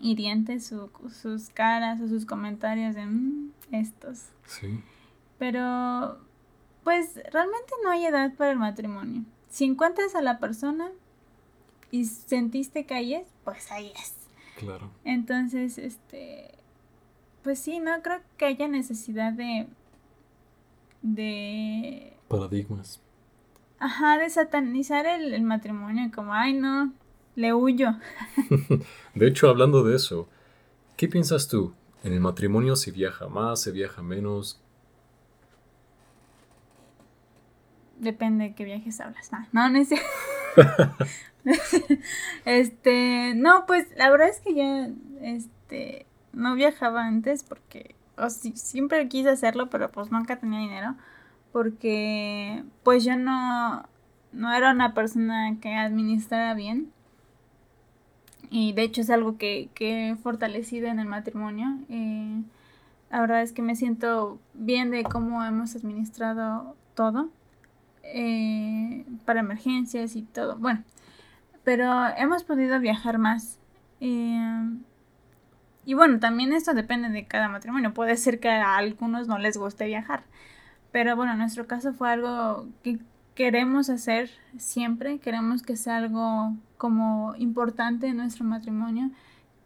hiriente 0.00 0.60
su, 0.60 0.90
sus 1.10 1.50
caras 1.50 2.00
o 2.00 2.08
sus 2.08 2.26
comentarios 2.26 2.94
de 2.94 3.06
mm, 3.06 3.50
estos. 3.72 4.26
Sí. 4.46 4.80
Pero, 5.38 6.18
pues, 6.84 7.14
realmente 7.32 7.72
no 7.84 7.90
hay 7.90 8.06
edad 8.06 8.32
para 8.34 8.52
el 8.52 8.58
matrimonio 8.58 9.24
si 9.52 9.66
encuentras 9.66 10.14
a 10.14 10.22
la 10.22 10.38
persona 10.38 10.90
y 11.90 12.06
sentiste 12.06 12.86
que 12.86 12.94
ahí 12.94 13.14
es, 13.14 13.28
pues 13.44 13.70
ahí 13.70 13.92
es. 13.94 14.14
Claro. 14.56 14.90
Entonces, 15.04 15.76
este, 15.76 16.54
pues 17.42 17.58
sí, 17.58 17.78
no 17.78 18.00
creo 18.00 18.20
que 18.38 18.46
haya 18.46 18.66
necesidad 18.66 19.34
de, 19.34 19.68
de... 21.02 22.16
Paradigmas. 22.28 23.01
Ajá, 23.82 24.16
de 24.16 24.30
satanizar 24.30 25.06
el, 25.06 25.34
el 25.34 25.42
matrimonio, 25.42 26.08
como, 26.14 26.32
ay 26.32 26.52
no, 26.52 26.92
le 27.34 27.52
huyo. 27.52 27.96
de 29.16 29.26
hecho, 29.26 29.48
hablando 29.48 29.82
de 29.82 29.96
eso, 29.96 30.28
¿qué 30.96 31.08
piensas 31.08 31.48
tú? 31.48 31.74
¿En 32.04 32.12
el 32.12 32.20
matrimonio 32.20 32.76
se 32.76 32.92
viaja 32.92 33.26
más, 33.26 33.60
se 33.60 33.72
viaja 33.72 34.00
menos? 34.00 34.62
Depende 37.98 38.44
de 38.44 38.54
qué 38.54 38.64
viajes 38.64 39.00
hablas. 39.00 39.32
No, 39.50 39.68
no, 39.68 39.80
es 39.80 39.88
Este, 42.44 43.34
no, 43.34 43.66
pues 43.66 43.88
la 43.96 44.10
verdad 44.10 44.28
es 44.28 44.38
que 44.38 44.54
yo 44.54 44.94
este 45.22 46.06
no 46.32 46.54
viajaba 46.54 47.04
antes 47.04 47.42
porque 47.42 47.96
o 48.16 48.30
siempre 48.30 49.08
quise 49.08 49.30
hacerlo, 49.30 49.70
pero 49.70 49.90
pues 49.90 50.12
nunca 50.12 50.38
tenía 50.38 50.60
dinero 50.60 50.94
porque 51.52 52.64
pues 52.82 53.04
yo 53.04 53.16
no 53.16 53.84
no 54.32 54.52
era 54.52 54.70
una 54.72 54.94
persona 54.94 55.56
que 55.60 55.74
administrara 55.74 56.54
bien. 56.54 56.90
Y 58.50 58.72
de 58.72 58.82
hecho 58.82 59.00
es 59.00 59.10
algo 59.10 59.38
que, 59.38 59.70
que 59.74 60.10
he 60.10 60.16
fortalecido 60.16 60.88
en 60.88 60.98
el 60.98 61.06
matrimonio. 61.06 61.78
Eh, 61.88 62.42
la 63.10 63.20
verdad 63.20 63.42
es 63.42 63.52
que 63.52 63.62
me 63.62 63.76
siento 63.76 64.38
bien 64.54 64.90
de 64.90 65.04
cómo 65.04 65.44
hemos 65.44 65.74
administrado 65.76 66.76
todo. 66.94 67.30
Eh, 68.02 69.06
para 69.24 69.40
emergencias 69.40 70.16
y 70.16 70.22
todo. 70.22 70.56
Bueno, 70.58 70.82
pero 71.64 72.08
hemos 72.16 72.44
podido 72.44 72.78
viajar 72.80 73.18
más. 73.18 73.58
Eh, 74.00 74.70
y 75.84 75.94
bueno, 75.94 76.18
también 76.20 76.52
esto 76.52 76.74
depende 76.74 77.08
de 77.08 77.26
cada 77.26 77.48
matrimonio. 77.48 77.94
Puede 77.94 78.16
ser 78.16 78.40
que 78.40 78.50
a 78.50 78.76
algunos 78.76 79.28
no 79.28 79.38
les 79.38 79.56
guste 79.56 79.86
viajar. 79.86 80.24
Pero 80.92 81.16
bueno, 81.16 81.32
en 81.32 81.38
nuestro 81.38 81.66
caso 81.66 81.94
fue 81.94 82.10
algo 82.10 82.68
que 82.82 82.98
queremos 83.34 83.88
hacer 83.88 84.30
siempre. 84.58 85.18
Queremos 85.18 85.62
que 85.62 85.76
sea 85.76 85.96
algo 85.96 86.54
como 86.76 87.34
importante 87.38 88.08
en 88.08 88.18
nuestro 88.18 88.44
matrimonio. 88.44 89.10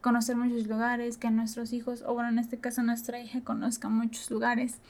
Conocer 0.01 0.37
muchos 0.37 0.69
lugares, 0.69 1.19
que 1.19 1.31
nuestros 1.31 1.73
hijos, 1.73 2.05
o 2.07 2.15
bueno, 2.15 2.29
en 2.29 2.39
este 2.39 2.59
caso 2.59 2.83
nuestra 2.85 3.21
hija, 3.21 3.41
conozca 3.41 3.89
muchos 3.89 4.31
lugares. 4.31 4.81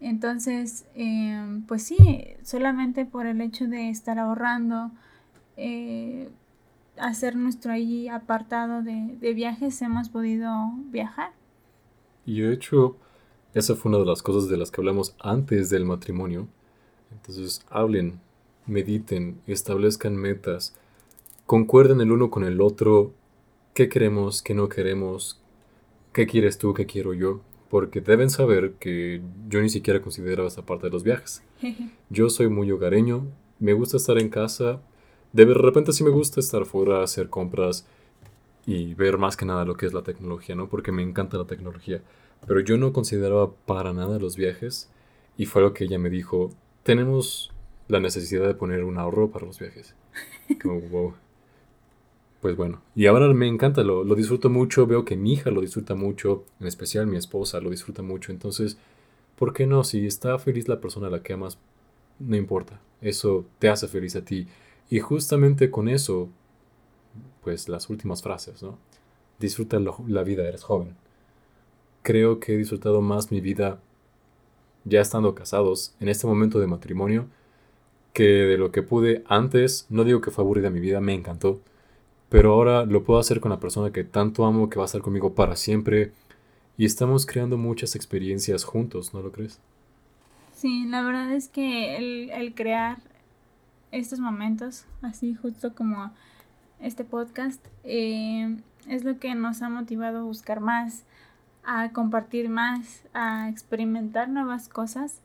Entonces, 0.00 0.86
em, 0.94 1.62
pues 1.62 1.82
sí, 1.82 1.98
solamente 2.42 3.04
por 3.04 3.26
el 3.26 3.40
hecho 3.42 3.66
de 3.66 3.90
estar 3.90 4.18
ahorrando, 4.18 4.90
eh, 5.56 6.30
hacer 6.98 7.36
nuestro 7.36 7.72
ahí 7.72 8.08
apartado 8.08 8.82
de, 8.82 9.16
de, 9.20 9.34
viajes, 9.34 9.82
hemos 9.82 10.08
podido 10.08 10.70
viajar. 10.86 11.32
Y 12.24 12.40
de 12.40 12.54
hecho, 12.54 12.96
esa 13.54 13.74
fue 13.74 13.90
una 13.90 13.98
de 13.98 14.06
las 14.06 14.22
cosas 14.22 14.48
de 14.48 14.56
las 14.56 14.70
que 14.70 14.80
hablamos 14.80 15.14
antes 15.20 15.70
del 15.70 15.84
matrimonio. 15.84 16.48
Entonces, 17.10 17.64
hablen, 17.70 18.20
mediten, 18.66 19.40
establezcan 19.46 20.16
metas, 20.16 20.74
concuerden 21.46 22.00
el 22.00 22.12
uno 22.12 22.30
con 22.30 22.44
el 22.44 22.60
otro, 22.60 23.12
qué 23.74 23.88
queremos, 23.88 24.42
qué 24.42 24.54
no 24.54 24.68
queremos, 24.68 25.40
qué 26.12 26.26
quieres 26.26 26.58
tú, 26.58 26.74
qué 26.74 26.86
quiero 26.86 27.14
yo 27.14 27.40
porque 27.68 28.00
deben 28.00 28.30
saber 28.30 28.74
que 28.74 29.20
yo 29.48 29.60
ni 29.60 29.68
siquiera 29.68 30.00
considero 30.00 30.46
esa 30.46 30.64
parte 30.64 30.86
de 30.86 30.92
los 30.92 31.02
viajes. 31.02 31.42
Yo 32.10 32.30
soy 32.30 32.48
muy 32.48 32.70
hogareño, 32.70 33.26
me 33.58 33.72
gusta 33.72 33.96
estar 33.98 34.18
en 34.18 34.30
casa, 34.30 34.80
de 35.32 35.44
repente 35.44 35.92
sí 35.92 36.02
me 36.04 36.10
gusta 36.10 36.40
estar 36.40 36.64
fuera, 36.64 37.02
hacer 37.02 37.28
compras 37.28 37.86
y 38.64 38.94
ver 38.94 39.18
más 39.18 39.36
que 39.36 39.44
nada 39.44 39.64
lo 39.64 39.76
que 39.76 39.86
es 39.86 39.92
la 39.92 40.02
tecnología, 40.02 40.54
¿no? 40.54 40.68
Porque 40.68 40.92
me 40.92 41.02
encanta 41.02 41.36
la 41.36 41.44
tecnología. 41.44 42.02
Pero 42.46 42.60
yo 42.60 42.76
no 42.78 42.92
consideraba 42.92 43.52
para 43.52 43.92
nada 43.92 44.18
los 44.18 44.36
viajes 44.36 44.90
y 45.36 45.46
fue 45.46 45.62
lo 45.62 45.74
que 45.74 45.84
ella 45.84 45.98
me 45.98 46.10
dijo, 46.10 46.50
tenemos 46.82 47.52
la 47.88 48.00
necesidad 48.00 48.46
de 48.46 48.54
poner 48.54 48.84
un 48.84 48.98
ahorro 48.98 49.30
para 49.30 49.46
los 49.46 49.58
viajes. 49.58 49.94
Como, 50.62 50.80
wow 50.80 51.14
pues 52.40 52.56
bueno, 52.56 52.82
y 52.94 53.06
ahora 53.06 53.32
me 53.34 53.48
encanta, 53.48 53.82
lo, 53.82 54.04
lo, 54.04 54.14
disfruto 54.14 54.48
mucho, 54.48 54.86
veo 54.86 55.04
que 55.04 55.16
mi 55.16 55.32
hija 55.32 55.50
lo 55.50 55.60
disfruta 55.60 55.94
mucho, 55.94 56.44
en 56.60 56.68
especial 56.68 57.06
mi 57.06 57.16
esposa 57.16 57.60
lo 57.60 57.70
disfruta 57.70 58.02
mucho, 58.02 58.30
entonces, 58.30 58.78
¿por 59.36 59.52
qué 59.52 59.66
no? 59.66 59.82
Si 59.82 60.06
está 60.06 60.38
feliz 60.38 60.68
la 60.68 60.80
persona 60.80 61.08
a 61.08 61.10
la 61.10 61.22
que 61.22 61.32
amas, 61.32 61.58
no 62.20 62.36
importa, 62.36 62.80
eso 63.00 63.44
te 63.58 63.68
hace 63.68 63.88
feliz 63.88 64.14
a 64.16 64.24
ti. 64.24 64.46
Y 64.90 65.00
justamente 65.00 65.70
con 65.70 65.88
eso, 65.88 66.28
pues 67.42 67.68
las 67.68 67.90
últimas 67.90 68.22
frases, 68.22 68.62
¿no? 68.62 68.78
Disfruta 69.38 69.78
la 69.78 70.22
vida, 70.22 70.46
eres 70.46 70.62
joven. 70.62 70.96
Creo 72.08 72.40
que 72.40 72.54
he 72.54 72.56
disfrutado 72.56 73.02
más 73.02 73.30
mi 73.30 73.42
vida 73.42 73.82
ya 74.84 75.02
estando 75.02 75.34
casados, 75.34 75.94
en 76.00 76.08
este 76.08 76.26
momento 76.26 76.58
de 76.58 76.66
matrimonio, 76.66 77.26
que 78.14 78.22
de 78.22 78.56
lo 78.56 78.72
que 78.72 78.82
pude 78.82 79.22
antes, 79.28 79.84
no 79.90 80.04
digo 80.04 80.22
que 80.22 80.30
fue 80.30 80.42
aburrida 80.42 80.70
mi 80.70 80.80
vida, 80.80 81.02
me 81.02 81.12
encantó, 81.12 81.60
pero 82.30 82.54
ahora 82.54 82.86
lo 82.86 83.04
puedo 83.04 83.20
hacer 83.20 83.40
con 83.40 83.50
la 83.50 83.60
persona 83.60 83.92
que 83.92 84.04
tanto 84.04 84.46
amo, 84.46 84.70
que 84.70 84.78
va 84.78 84.84
a 84.84 84.86
estar 84.86 85.02
conmigo 85.02 85.34
para 85.34 85.54
siempre. 85.54 86.12
Y 86.78 86.86
estamos 86.86 87.26
creando 87.26 87.58
muchas 87.58 87.94
experiencias 87.94 88.64
juntos, 88.64 89.12
¿no 89.12 89.20
lo 89.20 89.30
crees? 89.30 89.60
Sí, 90.54 90.86
la 90.86 91.02
verdad 91.02 91.30
es 91.34 91.48
que 91.48 92.30
el, 92.30 92.54
crear 92.54 92.96
estos 93.92 94.18
momentos, 94.18 94.86
así 95.02 95.34
justo 95.34 95.74
como 95.74 96.10
este 96.80 97.04
podcast, 97.04 97.62
eh, 97.84 98.56
es 98.88 99.04
lo 99.04 99.18
que 99.18 99.34
nos 99.34 99.60
ha 99.60 99.68
motivado 99.68 100.20
a 100.20 100.22
buscar 100.22 100.60
más, 100.60 101.04
a 101.70 101.92
compartir 101.92 102.48
más, 102.48 103.02
a 103.12 103.50
experimentar 103.50 104.30
nuevas 104.30 104.70
cosas. 104.70 105.20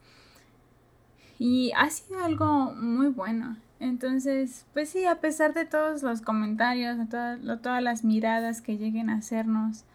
Y 1.40 1.72
ha 1.78 1.90
sido 1.90 2.22
algo 2.22 2.74
muy 2.74 3.08
bueno. 3.08 3.56
Entonces, 3.80 4.66
pues 4.74 4.90
sí, 4.90 5.06
a 5.06 5.22
pesar 5.22 5.54
de 5.54 5.66
todos 5.66 6.04
los 6.04 6.22
comentarios, 6.22 6.98
de 6.98 7.06
todas, 7.06 7.40
todas 7.62 7.82
las 7.82 8.04
miradas 8.04 8.62
que 8.62 8.78
lleguen 8.78 9.10
a 9.10 9.16
hacernos, 9.16 9.86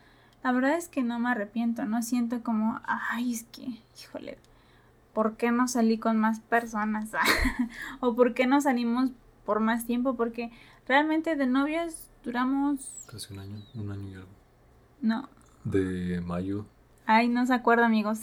la 0.42 0.52
verdad 0.52 0.78
es 0.78 0.88
que 0.88 1.02
no 1.02 1.18
me 1.18 1.28
arrepiento, 1.28 1.84
no 1.84 2.02
siento 2.02 2.42
como, 2.42 2.80
ay, 2.84 3.34
es 3.34 3.44
que, 3.44 3.82
híjole, 4.00 4.38
¿por 5.12 5.36
qué 5.36 5.50
no 5.50 5.68
salí 5.68 5.98
con 5.98 6.16
más 6.16 6.40
personas? 6.40 7.10
o 8.00 8.14
¿por 8.14 8.32
qué 8.32 8.46
no 8.46 8.62
salimos 8.62 9.10
por 9.44 9.60
más 9.60 9.84
tiempo? 9.84 10.16
Porque 10.16 10.50
realmente 10.86 11.36
de 11.36 11.46
novios 11.46 12.08
duramos... 12.24 13.06
Casi 13.10 13.34
un 13.34 13.40
año, 13.40 13.62
un 13.74 13.92
año 13.92 14.08
y 14.08 14.14
algo. 14.14 14.28
No. 15.02 15.37
De 15.64 16.20
mayo 16.20 16.66
Ay, 17.10 17.28
no 17.28 17.46
se 17.46 17.54
acuerda, 17.54 17.86
amigos. 17.86 18.20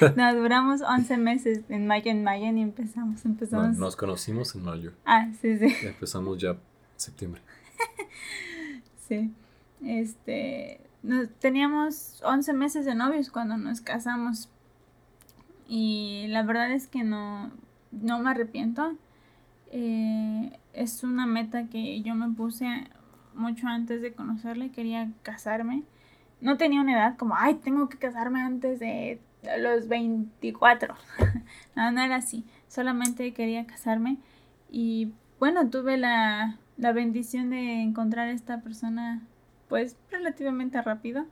nos 0.16 0.34
duramos 0.34 0.82
11 0.82 1.16
meses 1.16 1.62
en 1.70 1.86
mayo, 1.86 2.10
en 2.10 2.22
mayo 2.22 2.44
y 2.44 2.60
empezamos. 2.60 3.24
empezamos. 3.24 3.78
nos 3.78 3.96
conocimos 3.96 4.54
en 4.54 4.62
mayo. 4.62 4.92
Ah, 5.06 5.30
sí, 5.40 5.56
sí. 5.56 5.74
empezamos 5.86 6.36
ya 6.36 6.50
en 6.50 6.58
septiembre. 6.96 7.40
sí. 9.08 9.32
Este, 9.82 10.82
teníamos 11.38 12.20
11 12.24 12.52
meses 12.52 12.84
de 12.84 12.94
novios 12.94 13.30
cuando 13.30 13.56
nos 13.56 13.80
casamos. 13.80 14.50
Y 15.66 16.26
la 16.28 16.42
verdad 16.42 16.70
es 16.72 16.88
que 16.88 17.04
no, 17.04 17.50
no 17.90 18.18
me 18.18 18.28
arrepiento. 18.32 18.98
Eh, 19.72 20.58
es 20.74 21.02
una 21.04 21.24
meta 21.24 21.68
que 21.68 22.02
yo 22.02 22.14
me 22.14 22.34
puse 22.34 22.86
mucho 23.32 23.66
antes 23.66 24.02
de 24.02 24.12
conocerle. 24.12 24.72
Quería 24.72 25.10
casarme 25.22 25.84
no 26.40 26.56
tenía 26.56 26.80
una 26.80 26.92
edad 26.92 27.16
como, 27.16 27.34
ay, 27.36 27.54
tengo 27.54 27.88
que 27.88 27.98
casarme 27.98 28.40
antes 28.40 28.78
de 28.80 29.20
los 29.58 29.88
24. 29.88 30.94
no, 31.76 31.90
no 31.90 32.00
era 32.00 32.16
así. 32.16 32.44
Solamente 32.68 33.32
quería 33.32 33.66
casarme. 33.66 34.18
Y 34.70 35.12
bueno, 35.38 35.68
tuve 35.70 35.96
la, 35.96 36.56
la 36.76 36.92
bendición 36.92 37.50
de 37.50 37.82
encontrar 37.82 38.28
a 38.28 38.32
esta 38.32 38.60
persona 38.60 39.22
pues 39.68 39.96
relativamente 40.10 40.80
rápido 40.80 41.26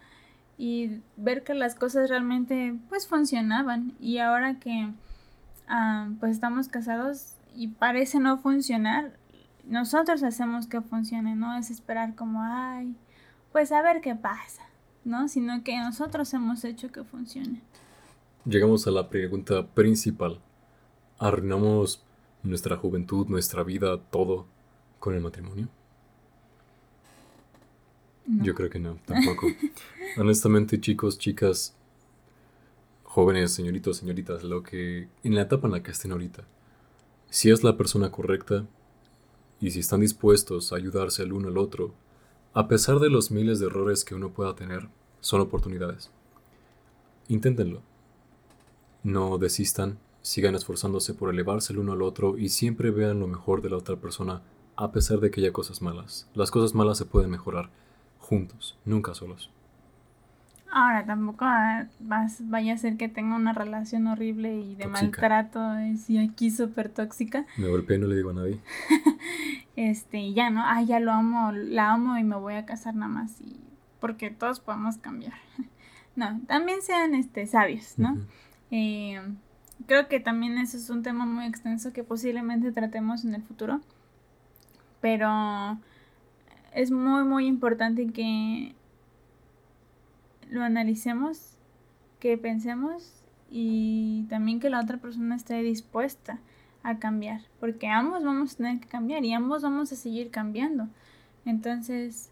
y 0.58 1.00
ver 1.16 1.42
que 1.44 1.54
las 1.54 1.74
cosas 1.74 2.10
realmente 2.10 2.74
pues 2.88 3.06
funcionaban 3.06 3.92
y 4.00 4.18
ahora 4.18 4.58
que 4.58 4.90
ah, 5.68 6.08
pues 6.20 6.32
estamos 6.32 6.68
casados 6.68 7.34
y 7.54 7.68
parece 7.68 8.20
no 8.20 8.38
funcionar 8.38 9.12
nosotros 9.64 10.22
hacemos 10.22 10.66
que 10.66 10.80
funcione 10.80 11.34
no 11.34 11.56
es 11.56 11.70
esperar 11.70 12.14
como 12.14 12.42
ay 12.42 12.94
pues 13.52 13.72
a 13.72 13.82
ver 13.82 14.00
qué 14.00 14.14
pasa 14.14 14.62
¿no? 15.06 15.28
Sino 15.28 15.62
que 15.64 15.78
nosotros 15.78 16.32
hemos 16.34 16.64
hecho 16.64 16.90
que 16.90 17.04
funcione. 17.04 17.62
Llegamos 18.44 18.86
a 18.86 18.90
la 18.90 19.08
pregunta 19.08 19.66
principal. 19.66 20.40
¿Arruinamos 21.18 22.04
nuestra 22.42 22.76
juventud, 22.76 23.26
nuestra 23.28 23.62
vida, 23.62 23.98
todo 23.98 24.46
con 24.98 25.14
el 25.14 25.20
matrimonio? 25.20 25.68
Yo 28.26 28.54
creo 28.54 28.68
que 28.68 28.80
no, 28.80 28.98
tampoco. 29.06 29.46
Honestamente, 30.18 30.80
chicos, 30.80 31.18
chicas, 31.18 31.74
jóvenes, 33.04 33.52
señoritos, 33.52 33.98
señoritas, 33.98 34.42
lo 34.42 34.62
que 34.62 35.08
en 35.22 35.34
la 35.34 35.42
etapa 35.42 35.68
en 35.68 35.72
la 35.72 35.82
que 35.82 35.92
estén 35.92 36.12
ahorita, 36.12 36.44
si 37.30 37.50
es 37.50 37.62
la 37.62 37.76
persona 37.76 38.10
correcta 38.10 38.66
y 39.60 39.70
si 39.70 39.80
están 39.80 40.00
dispuestos 40.00 40.72
a 40.72 40.76
ayudarse 40.76 41.22
el 41.22 41.32
uno 41.32 41.48
al 41.48 41.58
otro, 41.58 41.94
a 42.56 42.68
pesar 42.68 43.00
de 43.00 43.10
los 43.10 43.30
miles 43.30 43.60
de 43.60 43.66
errores 43.66 44.02
que 44.02 44.14
uno 44.14 44.30
pueda 44.32 44.54
tener, 44.54 44.88
son 45.20 45.42
oportunidades. 45.42 46.10
Inténtenlo. 47.28 47.82
No 49.02 49.36
desistan, 49.36 49.98
sigan 50.22 50.54
esforzándose 50.54 51.12
por 51.12 51.28
elevarse 51.28 51.74
el 51.74 51.80
uno 51.80 51.92
al 51.92 52.00
otro 52.00 52.38
y 52.38 52.48
siempre 52.48 52.90
vean 52.90 53.20
lo 53.20 53.26
mejor 53.26 53.60
de 53.60 53.68
la 53.68 53.76
otra 53.76 53.96
persona 53.96 54.40
a 54.74 54.90
pesar 54.90 55.20
de 55.20 55.30
que 55.30 55.42
haya 55.42 55.52
cosas 55.52 55.82
malas. 55.82 56.30
Las 56.32 56.50
cosas 56.50 56.74
malas 56.74 56.96
se 56.96 57.04
pueden 57.04 57.30
mejorar 57.30 57.68
juntos, 58.20 58.78
nunca 58.86 59.12
solos. 59.12 59.50
Ahora 60.70 61.06
tampoco 61.06 61.44
ah, 61.44 61.86
vaya 62.00 62.74
a 62.74 62.78
ser 62.78 62.96
que 62.96 63.08
tenga 63.08 63.36
una 63.36 63.52
relación 63.52 64.06
horrible 64.06 64.60
y 64.60 64.74
de 64.74 64.86
maltrato 64.86 65.60
y 66.08 66.18
aquí 66.18 66.50
súper 66.50 66.88
tóxica. 66.88 67.46
Me 67.56 67.68
golpeé 67.68 67.96
y 67.96 68.00
no 68.00 68.06
le 68.06 68.16
digo 68.16 68.30
a 68.30 68.34
nadie. 68.34 68.60
este, 69.76 70.32
ya 70.32 70.50
no, 70.50 70.62
ah, 70.64 70.82
ya 70.82 71.00
lo 71.00 71.12
amo, 71.12 71.52
la 71.52 71.92
amo 71.92 72.18
y 72.18 72.24
me 72.24 72.36
voy 72.36 72.54
a 72.54 72.66
casar 72.66 72.94
nada 72.94 73.08
más 73.08 73.40
y 73.40 73.60
porque 74.00 74.30
todos 74.30 74.60
podemos 74.60 74.98
cambiar. 74.98 75.32
no, 76.16 76.40
también 76.46 76.82
sean 76.82 77.14
este 77.14 77.46
sabios, 77.46 77.98
¿no? 77.98 78.16
Eh, 78.70 79.20
creo 79.86 80.08
que 80.08 80.20
también 80.20 80.58
eso 80.58 80.76
es 80.76 80.90
un 80.90 81.02
tema 81.02 81.26
muy 81.26 81.46
extenso 81.46 81.92
que 81.92 82.04
posiblemente 82.04 82.72
tratemos 82.72 83.24
en 83.24 83.34
el 83.34 83.42
futuro. 83.42 83.80
Pero 85.00 85.78
es 86.72 86.90
muy 86.90 87.24
muy 87.24 87.46
importante 87.46 88.06
que 88.12 88.75
lo 90.50 90.62
analicemos, 90.62 91.56
que 92.20 92.38
pensemos 92.38 93.22
y 93.50 94.26
también 94.28 94.60
que 94.60 94.70
la 94.70 94.80
otra 94.80 94.98
persona 94.98 95.36
esté 95.36 95.62
dispuesta 95.62 96.40
a 96.82 96.98
cambiar, 96.98 97.42
porque 97.60 97.88
ambos 97.88 98.24
vamos 98.24 98.54
a 98.54 98.56
tener 98.56 98.80
que 98.80 98.88
cambiar 98.88 99.24
y 99.24 99.32
ambos 99.32 99.62
vamos 99.62 99.92
a 99.92 99.96
seguir 99.96 100.30
cambiando. 100.30 100.88
Entonces, 101.44 102.30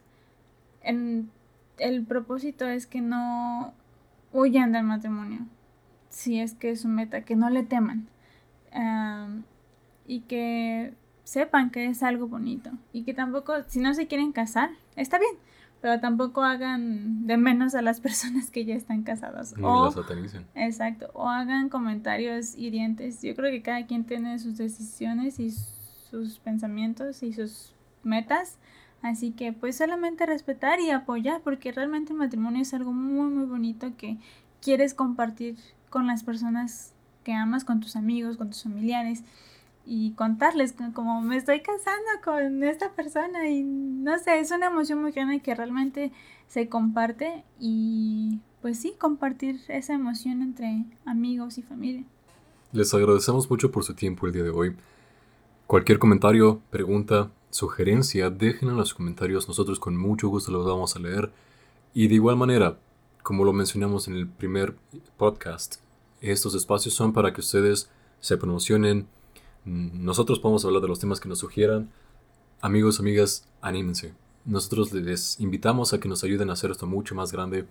el 0.82 2.04
propósito 2.06 2.66
es 2.66 2.86
que 2.86 3.00
no 3.00 3.72
huyan 4.32 4.72
del 4.72 4.84
matrimonio, 4.84 5.40
si 6.08 6.40
es 6.40 6.54
que 6.54 6.70
es 6.70 6.80
su 6.82 6.88
meta, 6.88 7.24
que 7.24 7.36
no 7.36 7.50
le 7.50 7.62
teman 7.62 8.08
y 10.06 10.20
que 10.20 10.94
sepan 11.24 11.70
que 11.70 11.86
es 11.86 12.02
algo 12.02 12.28
bonito 12.28 12.70
y 12.92 13.04
que 13.04 13.14
tampoco, 13.14 13.54
si 13.66 13.80
no 13.80 13.94
se 13.94 14.06
quieren 14.06 14.32
casar, 14.32 14.70
está 14.96 15.18
bien, 15.18 15.34
pero 15.84 16.00
tampoco 16.00 16.42
hagan 16.42 17.26
de 17.26 17.36
menos 17.36 17.74
a 17.74 17.82
las 17.82 18.00
personas 18.06 18.50
que 18.50 18.64
ya 18.64 18.74
están 18.74 19.02
casadas. 19.02 19.54
o, 19.60 19.84
las 19.84 19.92
satanicen. 19.92 20.46
Exacto, 20.54 21.10
o 21.12 21.28
hagan 21.28 21.68
comentarios 21.68 22.54
hirientes. 22.54 23.20
Yo 23.20 23.34
creo 23.36 23.50
que 23.50 23.60
cada 23.60 23.84
quien 23.84 24.04
tiene 24.04 24.38
sus 24.38 24.56
decisiones 24.56 25.38
y 25.38 25.50
sus 25.50 26.38
pensamientos 26.38 27.22
y 27.22 27.34
sus 27.34 27.74
metas. 28.02 28.56
Así 29.02 29.32
que 29.32 29.52
pues 29.52 29.76
solamente 29.76 30.24
respetar 30.24 30.80
y 30.80 30.88
apoyar 30.88 31.42
porque 31.42 31.70
realmente 31.70 32.14
el 32.14 32.18
matrimonio 32.18 32.62
es 32.62 32.72
algo 32.72 32.94
muy 32.94 33.28
muy 33.28 33.44
bonito 33.44 33.94
que 33.98 34.16
quieres 34.62 34.94
compartir 34.94 35.58
con 35.90 36.06
las 36.06 36.24
personas 36.24 36.94
que 37.24 37.34
amas, 37.34 37.62
con 37.62 37.80
tus 37.80 37.94
amigos, 37.94 38.38
con 38.38 38.48
tus 38.48 38.62
familiares 38.62 39.22
y 39.86 40.12
contarles 40.12 40.74
como 40.94 41.20
me 41.20 41.36
estoy 41.36 41.60
casando 41.60 42.10
con 42.24 42.62
esta 42.62 42.92
persona 42.92 43.48
y 43.48 43.62
no 43.62 44.18
sé, 44.18 44.38
es 44.38 44.50
una 44.50 44.66
emoción 44.66 45.02
muy 45.02 45.12
grande 45.12 45.40
que 45.40 45.54
realmente 45.54 46.12
se 46.46 46.68
comparte 46.68 47.44
y 47.58 48.40
pues 48.62 48.78
sí, 48.78 48.94
compartir 48.98 49.60
esa 49.68 49.94
emoción 49.94 50.40
entre 50.40 50.84
amigos 51.04 51.58
y 51.58 51.62
familia. 51.62 52.04
Les 52.72 52.92
agradecemos 52.94 53.48
mucho 53.50 53.70
por 53.70 53.84
su 53.84 53.94
tiempo 53.94 54.26
el 54.26 54.32
día 54.32 54.42
de 54.42 54.50
hoy. 54.50 54.74
Cualquier 55.66 55.98
comentario, 55.98 56.60
pregunta, 56.70 57.30
sugerencia, 57.50 58.30
déjenla 58.30 58.72
en 58.72 58.78
los 58.78 58.94
comentarios, 58.94 59.46
nosotros 59.48 59.78
con 59.78 59.96
mucho 59.96 60.28
gusto 60.28 60.50
los 60.50 60.66
vamos 60.66 60.96
a 60.96 60.98
leer. 60.98 61.30
Y 61.92 62.08
de 62.08 62.14
igual 62.14 62.36
manera, 62.36 62.78
como 63.22 63.44
lo 63.44 63.52
mencionamos 63.52 64.08
en 64.08 64.14
el 64.14 64.26
primer 64.26 64.76
podcast, 65.16 65.76
estos 66.20 66.54
espacios 66.54 66.94
son 66.94 67.12
para 67.12 67.32
que 67.32 67.40
ustedes 67.40 67.90
se 68.20 68.36
promocionen, 68.36 69.06
nosotros 69.64 70.38
podemos 70.38 70.64
hablar 70.64 70.82
de 70.82 70.88
los 70.88 70.98
temas 70.98 71.20
que 71.20 71.28
nos 71.28 71.38
sugieran. 71.38 71.90
Amigos, 72.60 73.00
amigas, 73.00 73.46
anímense. 73.60 74.14
Nosotros 74.44 74.92
les 74.92 75.40
invitamos 75.40 75.92
a 75.92 76.00
que 76.00 76.08
nos 76.08 76.22
ayuden 76.24 76.50
a 76.50 76.52
hacer 76.52 76.70
esto 76.70 76.86
mucho 76.86 77.14
más 77.14 77.32
grande 77.32 77.66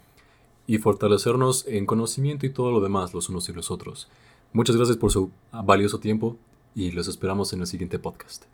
y 0.65 0.77
fortalecernos 0.77 1.65
en 1.67 1.85
conocimiento 1.85 2.45
y 2.45 2.49
todo 2.49 2.71
lo 2.71 2.81
demás 2.81 3.13
los 3.13 3.29
unos 3.29 3.47
y 3.49 3.53
los 3.53 3.69
otros. 3.69 4.07
Muchas 4.53 4.75
gracias 4.75 4.97
por 4.97 5.11
su 5.11 5.31
valioso 5.51 5.99
tiempo 5.99 6.37
y 6.75 6.91
los 6.91 7.07
esperamos 7.07 7.53
en 7.53 7.61
el 7.61 7.67
siguiente 7.67 7.99
podcast. 7.99 8.45